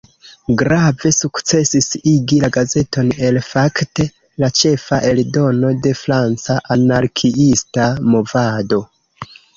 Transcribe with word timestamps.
Grave 0.59 1.09
sukcesis 1.17 1.89
igi 2.11 2.39
la 2.43 2.47
gazeton 2.55 3.11
el 3.27 3.37
fakte 3.49 4.07
la 4.45 4.49
"ĉefa" 4.61 4.99
eldono 5.11 5.71
de 5.85 5.93
franca 6.01 6.57
anarkiista 6.77 7.89
movado. 8.15 8.81